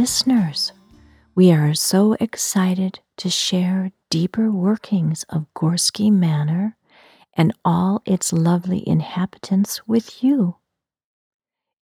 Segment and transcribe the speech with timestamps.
[0.00, 0.72] listeners.
[1.34, 6.74] We are so excited to share deeper workings of Gorski Manor
[7.34, 10.56] and all its lovely inhabitants with you.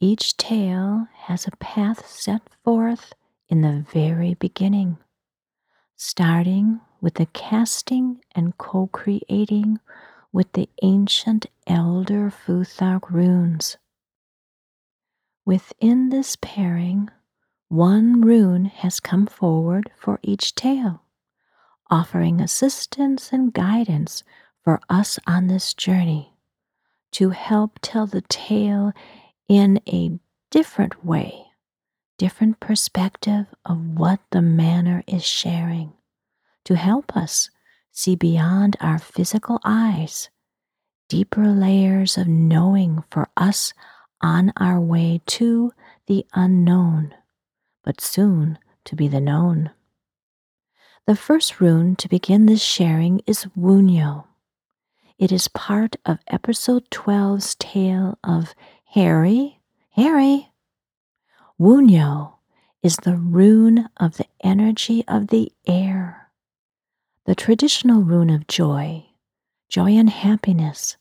[0.00, 3.12] Each tale has a path set forth
[3.48, 4.98] in the very beginning,
[5.96, 9.78] starting with the casting and co creating
[10.32, 13.76] with the ancient Elder Futhark runes.
[15.46, 17.08] Within this pairing,
[17.70, 21.04] one rune has come forward for each tale,
[21.88, 24.24] offering assistance and guidance
[24.64, 26.34] for us on this journey
[27.12, 28.92] to help tell the tale
[29.48, 30.10] in a
[30.50, 31.44] different way,
[32.18, 35.92] different perspective of what the manor is sharing,
[36.64, 37.50] to help us
[37.92, 40.28] see beyond our physical eyes,
[41.08, 43.72] deeper layers of knowing for us
[44.20, 45.72] on our way to
[46.08, 47.14] the unknown,
[47.82, 49.70] but soon to be the known.
[51.06, 54.24] The first rune to begin this sharing is Wunjo.
[55.18, 58.54] It is part of episode 12's tale of
[58.92, 60.50] Harry, Harry.
[61.58, 62.34] Wunjo
[62.82, 66.30] is the rune of the energy of the air,
[67.26, 69.04] the traditional rune of joy,
[69.68, 70.96] joy and happiness,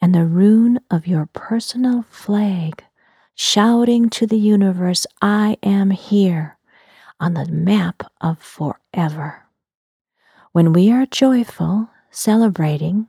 [0.00, 2.84] and the rune of your personal flag,
[3.34, 6.56] shouting to the universe, I am here
[7.20, 9.44] on the map of forever.
[10.52, 13.08] When we are joyful, celebrating,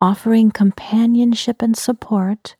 [0.00, 2.56] offering companionship and support,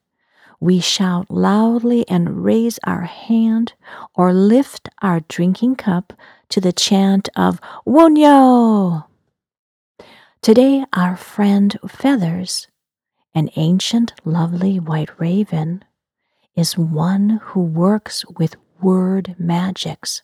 [0.60, 3.74] we shout loudly and raise our hand
[4.14, 6.12] or lift our drinking cup
[6.48, 9.04] to the chant of Wunjo.
[10.40, 12.68] Today, our friend Feathers,
[13.34, 15.84] an ancient, lovely white raven,
[16.56, 20.22] is one who works with word magics.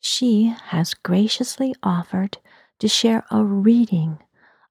[0.00, 2.38] She has graciously offered
[2.78, 4.18] to share a reading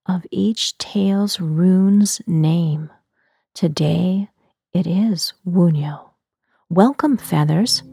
[0.06, 2.89] of each tale's rune's name.
[3.53, 4.29] Today,
[4.73, 6.11] it is Wunjo.
[6.69, 7.83] Welcome, Feathers.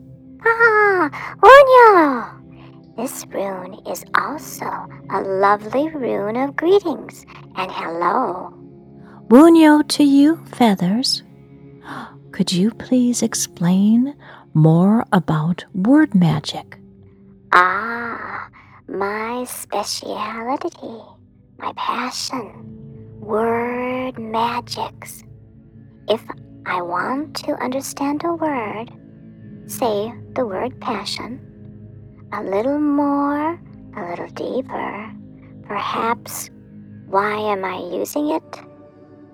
[0.45, 2.97] Ah, Wunjo!
[2.97, 4.71] This rune is also
[5.11, 7.27] a lovely rune of greetings
[7.57, 8.53] and hello.
[9.29, 11.23] Wunjo to you, Feathers.
[12.35, 14.17] Could you please explain
[14.55, 16.81] more about word magic?
[17.53, 18.49] Ah,
[18.89, 20.99] my speciality,
[21.61, 22.51] my passion,
[23.21, 25.23] word magics.
[26.09, 26.25] If
[26.67, 28.91] I want to understand a word,
[29.69, 31.39] say the word passion,
[32.33, 33.61] a little more,
[33.97, 35.15] a little deeper.
[35.69, 36.51] Perhaps,
[37.07, 38.74] why am I using it?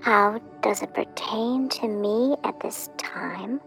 [0.03, 3.61] How does it pertain to me at this time?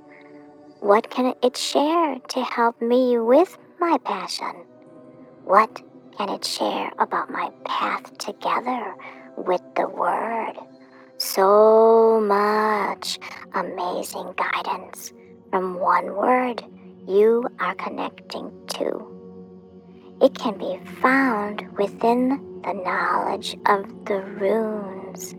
[0.80, 4.66] What can it share to help me with my passion?
[5.44, 5.80] What
[6.18, 8.96] can it share about my path together
[9.38, 10.54] with the Word?
[11.18, 13.20] So much
[13.54, 15.14] amazing guidance
[15.52, 16.64] from one word
[17.08, 20.18] you are connecting to.
[20.20, 25.36] It can be found within the knowledge of the runes.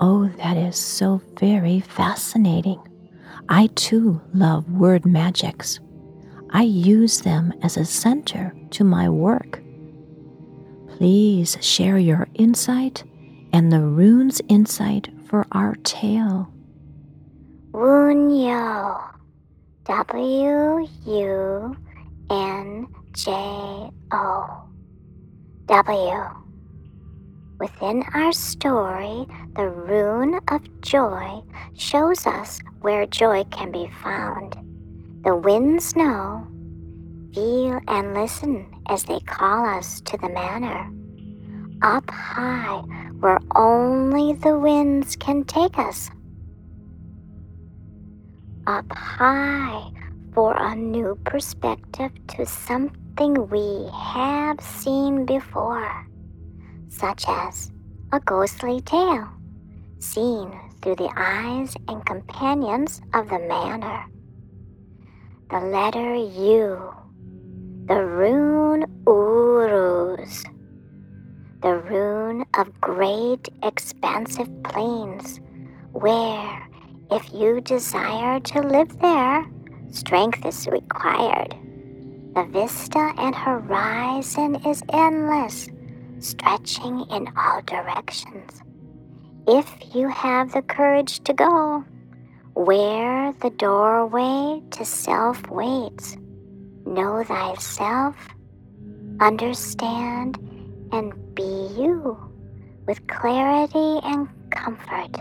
[0.00, 2.80] Oh, that is so very fascinating.
[3.48, 5.80] I too love word magics.
[6.50, 9.62] I use them as a center to my work.
[10.96, 13.04] Please share your insight
[13.52, 16.52] and the rune's insight for our tale.
[17.72, 19.12] Wunjo.
[19.84, 21.76] W U
[22.28, 23.30] N J
[24.12, 24.62] O.
[25.66, 26.24] W.
[27.60, 31.40] Within our story, the rune of joy
[31.74, 34.54] shows us where joy can be found.
[35.24, 36.46] The winds know,
[37.32, 40.90] feel, and listen as they call us to the manor.
[41.80, 42.82] Up high,
[43.20, 46.10] where only the winds can take us
[48.66, 49.90] up high
[50.34, 56.06] for a new perspective to something we have seen before,
[56.90, 57.72] such as
[58.12, 59.30] a ghostly tale
[59.98, 60.52] seen
[60.82, 64.06] through the eyes and companions of the manor.
[65.50, 66.94] The letter U,
[67.86, 70.44] the rune Uruz,
[71.62, 75.40] the rune of great expansive plains
[75.92, 76.68] where
[77.10, 79.46] if you desire to live there,
[79.90, 81.54] strength is required.
[82.34, 85.68] The vista and horizon is endless,
[86.18, 88.62] stretching in all directions.
[89.48, 91.84] If you have the courage to go,
[92.54, 96.16] where the doorway to self waits,
[96.84, 98.16] know thyself,
[99.20, 100.36] understand,
[100.90, 101.44] and be
[101.78, 102.18] you
[102.88, 105.16] with clarity and comfort.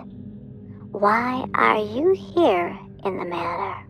[0.89, 3.86] Why are you here in the matter?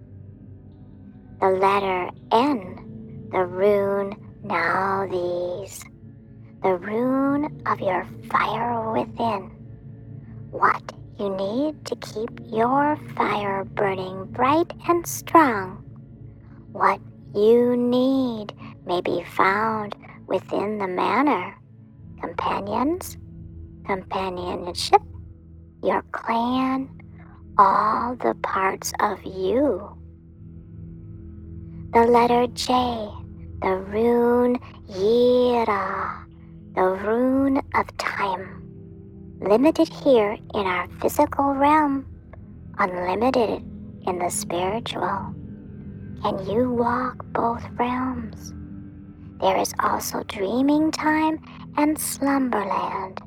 [1.40, 5.82] The letter N, the rune Nauthiz,
[6.62, 9.65] the rune of your fire within.
[10.56, 15.84] What you need to keep your fire burning bright and strong.
[16.72, 17.02] What
[17.34, 18.54] you need
[18.86, 19.98] may be found
[20.28, 21.58] within the manor.
[22.22, 23.18] Companions,
[23.86, 25.02] companionship,
[25.84, 26.88] your clan,
[27.58, 29.86] all the parts of you.
[31.92, 32.72] The letter J,
[33.62, 34.58] the rune
[34.90, 36.26] Jera,
[36.76, 38.65] the rune of time
[39.46, 42.06] limited here in our physical realm,
[42.78, 43.64] unlimited
[44.08, 45.34] in the spiritual.
[46.22, 48.54] Can you walk both realms?
[49.40, 51.44] There is also dreaming time
[51.78, 53.22] and slumberland,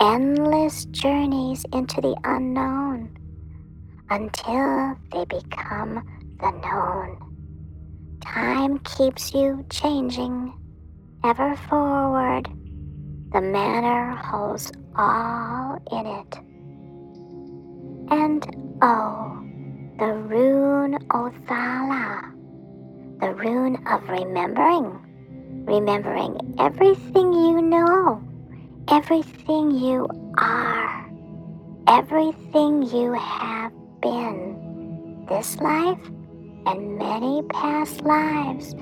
[0.00, 3.16] endless journeys into the unknown
[4.10, 6.02] until they become
[6.40, 7.18] the known.
[8.20, 10.54] Time keeps you changing,
[11.24, 12.48] ever forward
[13.32, 16.38] the manor holds all in it.
[18.10, 19.42] And oh,
[19.98, 22.32] the rune Othala,
[23.20, 24.98] the rune of remembering,
[25.66, 28.22] remembering everything you know,
[28.88, 30.08] everything you
[30.38, 31.10] are,
[31.88, 36.00] everything you have been, this life
[36.66, 38.74] and many past lives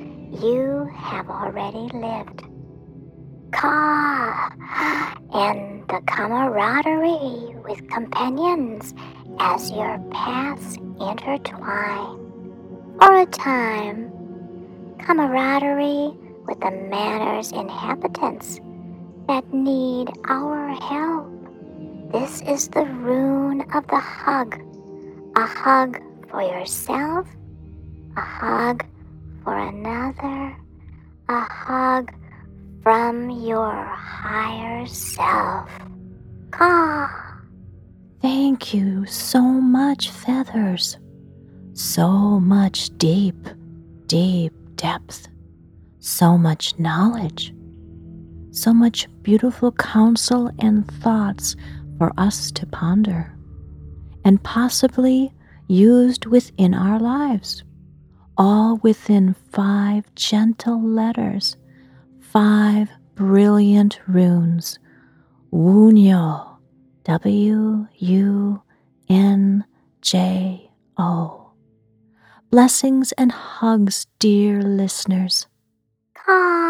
[0.42, 2.44] you have already lived.
[3.52, 8.94] Ka and the camaraderie with companions
[9.38, 12.18] as your paths intertwine.
[13.00, 14.12] For a time,
[14.98, 16.12] camaraderie
[16.46, 18.60] with the manor's inhabitants
[19.28, 21.30] that need our help.
[22.12, 24.60] This is the rune of the hug
[25.36, 27.26] a hug for yourself,
[28.16, 28.84] a hug
[29.42, 30.56] for another,
[31.28, 32.12] a hug
[32.82, 35.70] from your higher self.
[36.50, 37.40] Ka.
[38.22, 40.98] Thank you so much, Feathers.
[41.74, 43.48] So much deep,
[44.06, 45.28] deep depth.
[45.98, 47.54] So much knowledge.
[48.50, 51.56] So much beautiful counsel and thoughts
[51.98, 53.36] for us to ponder,
[54.24, 55.32] and possibly
[55.68, 57.62] used within our lives,
[58.36, 61.56] all within five gentle letters
[62.32, 64.78] five brilliant runes
[65.52, 66.58] Wunjo,
[67.04, 68.62] W U
[69.08, 69.64] N
[70.00, 71.52] J O.
[72.50, 75.48] Blessings and hugs, dear listeners.
[76.14, 76.69] Ka.